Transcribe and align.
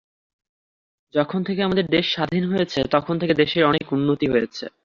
যখন 1.13 1.39
থেকে 1.43 1.61
আমাদের 1.63 1.85
দেশ 1.89 2.05
স্বাধীন 2.13 2.43
হয়েছে 2.51 2.79
তখন 2.91 3.15
থেকে 3.19 3.33
দেশের 3.33 3.63
অনেক 3.65 3.85
উন্নতি 3.93 4.27
হয়েছে। 4.29 4.63